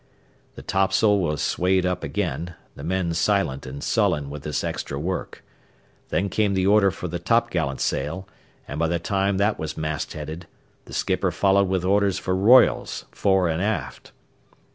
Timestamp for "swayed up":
1.43-2.03